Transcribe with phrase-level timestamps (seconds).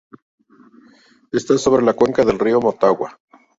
[1.31, 3.19] Está sobre la cuenca del Río Motagua.